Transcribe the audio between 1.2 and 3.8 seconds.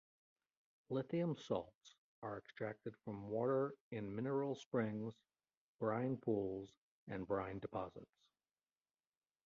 salts are extracted from water